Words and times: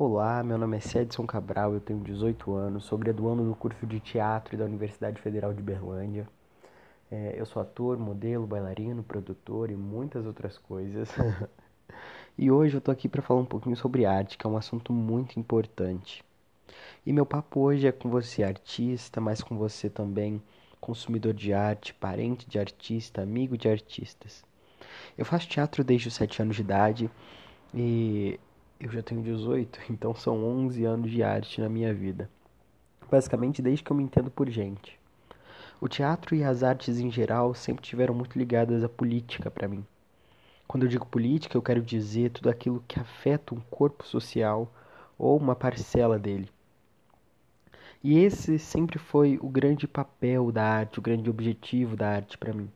Olá, 0.00 0.44
meu 0.44 0.56
nome 0.56 0.76
é 0.76 0.80
Cedson 0.80 1.26
Cabral, 1.26 1.74
eu 1.74 1.80
tenho 1.80 1.98
18 1.98 2.54
anos, 2.54 2.84
sou 2.84 2.96
graduando 2.96 3.42
no 3.42 3.56
curso 3.56 3.84
de 3.84 3.98
teatro 3.98 4.56
da 4.56 4.64
Universidade 4.64 5.20
Federal 5.20 5.52
de 5.52 5.60
Berlândia. 5.60 6.28
É, 7.10 7.34
eu 7.36 7.44
sou 7.44 7.60
ator, 7.60 7.98
modelo, 7.98 8.46
bailarino, 8.46 9.02
produtor 9.02 9.72
e 9.72 9.74
muitas 9.74 10.24
outras 10.24 10.56
coisas. 10.56 11.10
e 12.38 12.48
hoje 12.48 12.76
eu 12.76 12.80
tô 12.80 12.92
aqui 12.92 13.08
para 13.08 13.22
falar 13.22 13.40
um 13.40 13.44
pouquinho 13.44 13.76
sobre 13.76 14.06
arte, 14.06 14.38
que 14.38 14.46
é 14.46 14.48
um 14.48 14.56
assunto 14.56 14.92
muito 14.92 15.40
importante. 15.40 16.24
E 17.04 17.12
meu 17.12 17.26
papo 17.26 17.58
hoje 17.58 17.88
é 17.88 17.90
com 17.90 18.08
você, 18.08 18.44
artista, 18.44 19.20
mas 19.20 19.42
com 19.42 19.58
você 19.58 19.90
também, 19.90 20.40
consumidor 20.80 21.34
de 21.34 21.52
arte, 21.52 21.92
parente 21.92 22.48
de 22.48 22.56
artista, 22.56 23.20
amigo 23.20 23.58
de 23.58 23.68
artistas. 23.68 24.44
Eu 25.16 25.24
faço 25.24 25.48
teatro 25.48 25.82
desde 25.82 26.06
os 26.06 26.14
7 26.14 26.40
anos 26.40 26.54
de 26.54 26.62
idade 26.62 27.10
e 27.74 28.38
eu 28.80 28.90
já 28.90 29.02
tenho 29.02 29.22
18, 29.22 29.80
então 29.90 30.14
são 30.14 30.44
11 30.44 30.84
anos 30.84 31.10
de 31.10 31.22
arte 31.22 31.60
na 31.60 31.68
minha 31.68 31.92
vida. 31.92 32.30
Basicamente 33.10 33.62
desde 33.62 33.82
que 33.82 33.90
eu 33.90 33.96
me 33.96 34.02
entendo 34.02 34.30
por 34.30 34.48
gente. 34.48 34.98
O 35.80 35.88
teatro 35.88 36.34
e 36.34 36.44
as 36.44 36.62
artes 36.62 36.98
em 36.98 37.10
geral 37.10 37.54
sempre 37.54 37.82
tiveram 37.82 38.14
muito 38.14 38.38
ligadas 38.38 38.82
à 38.84 38.88
política 38.88 39.50
para 39.50 39.68
mim. 39.68 39.84
Quando 40.66 40.82
eu 40.82 40.88
digo 40.88 41.06
política, 41.06 41.56
eu 41.56 41.62
quero 41.62 41.80
dizer 41.80 42.30
tudo 42.30 42.50
aquilo 42.50 42.84
que 42.86 43.00
afeta 43.00 43.54
um 43.54 43.60
corpo 43.60 44.06
social 44.06 44.70
ou 45.16 45.36
uma 45.38 45.56
parcela 45.56 46.18
dele. 46.18 46.50
E 48.02 48.18
esse 48.18 48.58
sempre 48.58 48.98
foi 48.98 49.38
o 49.42 49.48
grande 49.48 49.88
papel 49.88 50.52
da 50.52 50.62
arte, 50.62 50.98
o 50.98 51.02
grande 51.02 51.30
objetivo 51.30 51.96
da 51.96 52.10
arte 52.10 52.36
para 52.36 52.52
mim. 52.52 52.70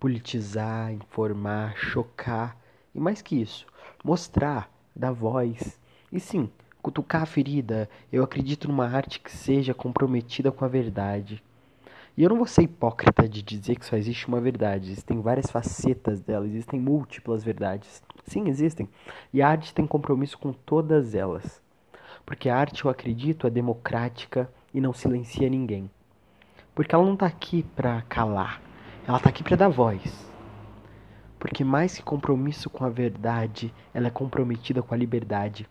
Politizar, 0.00 0.92
informar, 0.92 1.76
chocar 1.76 2.56
e 2.94 2.98
mais 2.98 3.20
que 3.20 3.40
isso, 3.40 3.66
mostrar 4.02 4.70
da 4.98 5.12
voz. 5.12 5.78
E 6.10 6.18
sim, 6.18 6.50
cutucar 6.82 7.22
a 7.22 7.26
ferida, 7.26 7.88
eu 8.12 8.24
acredito 8.24 8.66
numa 8.66 8.88
arte 8.88 9.20
que 9.20 9.30
seja 9.30 9.72
comprometida 9.72 10.50
com 10.50 10.64
a 10.64 10.68
verdade. 10.68 11.42
E 12.16 12.22
eu 12.24 12.30
não 12.30 12.36
vou 12.36 12.46
ser 12.46 12.62
hipócrita 12.62 13.28
de 13.28 13.42
dizer 13.42 13.76
que 13.76 13.86
só 13.86 13.96
existe 13.96 14.26
uma 14.26 14.40
verdade, 14.40 14.90
existem 14.90 15.20
várias 15.20 15.50
facetas 15.50 16.20
dela, 16.20 16.46
existem 16.46 16.80
múltiplas 16.80 17.44
verdades. 17.44 18.02
Sim, 18.26 18.48
existem. 18.48 18.88
E 19.32 19.40
a 19.40 19.48
arte 19.48 19.72
tem 19.72 19.86
compromisso 19.86 20.36
com 20.36 20.52
todas 20.52 21.14
elas. 21.14 21.62
Porque 22.26 22.48
a 22.48 22.56
arte, 22.56 22.84
eu 22.84 22.90
acredito, 22.90 23.46
é 23.46 23.50
democrática 23.50 24.50
e 24.74 24.80
não 24.80 24.92
silencia 24.92 25.48
ninguém. 25.48 25.88
Porque 26.74 26.94
ela 26.94 27.04
não 27.04 27.14
está 27.14 27.26
aqui 27.26 27.62
para 27.62 28.02
calar, 28.02 28.60
ela 29.06 29.16
está 29.18 29.30
aqui 29.30 29.44
para 29.44 29.56
dar 29.56 29.68
voz. 29.68 30.27
Porque 31.38 31.62
mais 31.62 31.96
que 31.96 32.02
compromisso 32.02 32.68
com 32.68 32.84
a 32.84 32.88
verdade, 32.88 33.72
ela 33.94 34.08
é 34.08 34.10
comprometida 34.10 34.82
com 34.82 34.94
a 34.94 34.96
liberdade. 34.96 35.68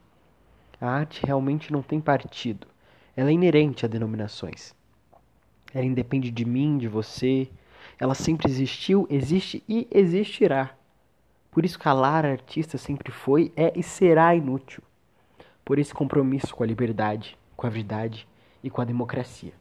A 0.80 0.88
arte 0.88 1.26
realmente 1.26 1.72
não 1.72 1.82
tem 1.82 2.00
partido. 2.00 2.68
Ela 3.16 3.30
é 3.30 3.34
inerente 3.34 3.86
a 3.86 3.90
denominações. 3.90 4.74
Ela 5.74 5.86
independe 5.86 6.32
de 6.32 6.46
mim, 6.46 6.78
de 6.78 6.88
você. 6.88 7.50
Ela 8.00 8.14
sempre 8.14 8.50
existiu, 8.50 9.08
existe 9.10 9.64
e 9.68 9.88
existirá. 9.92 10.76
Por 11.52 11.66
isso 11.66 11.80
calar 11.80 12.26
artista 12.26 12.78
sempre 12.78 13.12
foi, 13.12 13.52
é 13.56 13.74
e 13.76 13.82
será 13.82 14.36
inútil. 14.36 14.84
Por 15.66 15.80
esse 15.80 15.94
compromisso 15.94 16.56
com 16.56 16.64
a 16.64 16.68
liberdade, 16.68 17.38
com 17.56 17.66
a 17.66 17.70
verdade 17.70 18.28
e 18.64 18.70
com 18.70 18.82
a 18.82 18.86
democracia. 18.86 19.54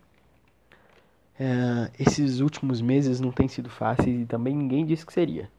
É, 1.39 1.91
esses 1.99 2.41
últimos 2.41 2.81
meses 2.81 3.21
não 3.21 3.33
têm 3.33 3.49
sido 3.49 3.69
fáceis 3.69 4.23
e 4.23 4.27
também 4.27 4.55
ninguém 4.55 4.85
disse 4.85 5.05
que 5.05 5.13
seria. 5.13 5.51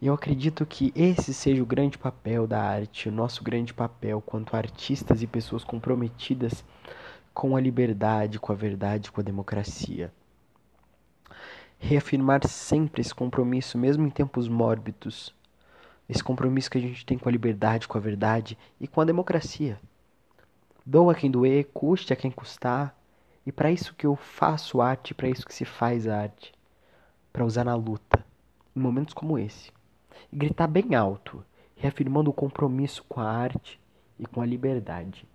E 0.00 0.06
eu 0.06 0.14
acredito 0.14 0.64
que 0.64 0.90
esse 0.96 1.34
seja 1.34 1.62
o 1.62 1.66
grande 1.66 1.98
papel 1.98 2.46
da 2.46 2.58
arte, 2.58 3.10
o 3.10 3.12
nosso 3.12 3.44
grande 3.44 3.74
papel 3.74 4.22
quanto 4.22 4.56
artistas 4.56 5.20
e 5.20 5.26
pessoas 5.26 5.62
comprometidas 5.62 6.64
com 7.34 7.54
a 7.54 7.60
liberdade, 7.60 8.40
com 8.40 8.50
a 8.50 8.54
verdade, 8.54 9.12
com 9.12 9.20
a 9.20 9.24
democracia. 9.24 10.10
Reafirmar 11.78 12.46
sempre 12.48 13.02
esse 13.02 13.14
compromisso, 13.14 13.76
mesmo 13.76 14.06
em 14.06 14.10
tempos 14.10 14.48
mórbidos, 14.48 15.34
esse 16.08 16.24
compromisso 16.24 16.70
que 16.70 16.78
a 16.78 16.80
gente 16.80 17.04
tem 17.04 17.18
com 17.18 17.28
a 17.28 17.32
liberdade, 17.32 17.86
com 17.86 17.98
a 17.98 18.00
verdade 18.00 18.56
e 18.80 18.88
com 18.88 19.02
a 19.02 19.04
democracia. 19.04 19.78
Doa 20.84 21.14
quem 21.14 21.30
doer, 21.30 21.68
custe 21.74 22.10
a 22.10 22.16
quem 22.16 22.30
custar, 22.30 22.98
e 23.44 23.52
para 23.52 23.70
isso 23.70 23.94
que 23.94 24.06
eu 24.06 24.16
faço 24.16 24.80
arte, 24.80 25.12
para 25.12 25.28
isso 25.28 25.44
que 25.44 25.54
se 25.54 25.66
faz 25.66 26.08
arte, 26.08 26.54
para 27.30 27.44
usar 27.44 27.64
na 27.64 27.74
luta, 27.74 28.24
em 28.74 28.80
momentos 28.80 29.12
como 29.12 29.38
esse 29.38 29.70
e 30.32 30.36
gritar 30.36 30.66
bem 30.66 30.94
alto, 30.94 31.44
reafirmando 31.76 32.30
o 32.30 32.34
compromisso 32.34 33.04
com 33.08 33.20
a 33.20 33.30
arte 33.30 33.80
e 34.18 34.26
com 34.26 34.40
a 34.40 34.46
liberdade. 34.46 35.26